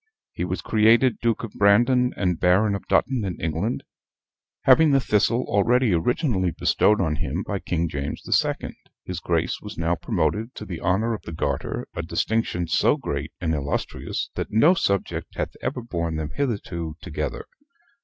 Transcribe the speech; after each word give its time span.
He 0.33 0.43
was 0.43 0.63
created 0.63 1.19
Duke 1.19 1.43
of 1.43 1.53
Brandon 1.53 2.11
and 2.17 2.39
Baron 2.39 2.73
of 2.73 2.87
Dutton 2.87 3.23
in 3.23 3.39
England; 3.39 3.83
having 4.63 4.89
the 4.89 4.99
Thistle 4.99 5.43
already 5.43 5.93
originally 5.93 6.49
bestowed 6.49 6.99
on 6.99 7.17
him 7.17 7.43
by 7.45 7.59
King 7.59 7.87
James 7.87 8.19
the 8.23 8.33
Second, 8.33 8.73
his 9.05 9.19
Grace 9.19 9.61
was 9.61 9.77
now 9.77 9.93
promoted 9.93 10.55
to 10.55 10.65
the 10.65 10.79
honor 10.79 11.13
of 11.13 11.21
the 11.21 11.31
Garter 11.33 11.87
a 11.95 12.01
distinction 12.01 12.67
so 12.67 12.97
great 12.97 13.31
and 13.39 13.53
illustrious, 13.53 14.31
that 14.33 14.49
no 14.49 14.73
subject 14.73 15.35
hath 15.35 15.53
ever 15.61 15.83
borne 15.83 16.15
them 16.15 16.31
hitherto 16.33 16.95
together. 17.03 17.45